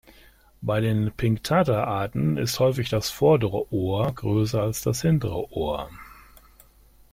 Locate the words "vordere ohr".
3.11-4.11